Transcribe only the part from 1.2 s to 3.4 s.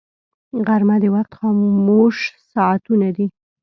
خاموش ساعتونه دي